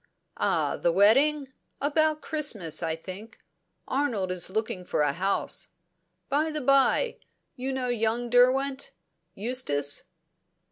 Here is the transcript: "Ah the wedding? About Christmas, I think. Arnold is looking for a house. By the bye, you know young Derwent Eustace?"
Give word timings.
"Ah 0.37 0.77
the 0.77 0.91
wedding? 0.91 1.53
About 1.79 2.21
Christmas, 2.23 2.81
I 2.81 2.95
think. 2.95 3.37
Arnold 3.87 4.31
is 4.31 4.49
looking 4.49 4.83
for 4.83 5.01
a 5.01 5.13
house. 5.13 5.67
By 6.27 6.49
the 6.49 6.59
bye, 6.59 7.17
you 7.55 7.71
know 7.71 7.87
young 7.89 8.27
Derwent 8.31 8.93
Eustace?" 9.35 10.05